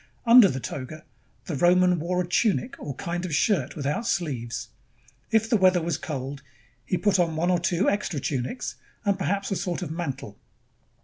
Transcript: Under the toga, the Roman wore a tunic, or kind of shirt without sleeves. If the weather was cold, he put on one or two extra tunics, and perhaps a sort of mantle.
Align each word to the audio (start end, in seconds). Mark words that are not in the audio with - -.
Under 0.25 0.47
the 0.47 0.59
toga, 0.59 1.03
the 1.45 1.55
Roman 1.55 1.99
wore 1.99 2.23
a 2.23 2.27
tunic, 2.27 2.73
or 2.79 2.95
kind 2.95 3.23
of 3.23 3.35
shirt 3.35 3.75
without 3.75 4.07
sleeves. 4.07 4.69
If 5.29 5.47
the 5.47 5.57
weather 5.57 5.79
was 5.79 5.99
cold, 5.99 6.41
he 6.83 6.97
put 6.97 7.19
on 7.19 7.35
one 7.35 7.51
or 7.51 7.59
two 7.59 7.87
extra 7.87 8.19
tunics, 8.19 8.77
and 9.05 9.15
perhaps 9.19 9.51
a 9.51 9.55
sort 9.55 9.83
of 9.83 9.91
mantle. 9.91 10.39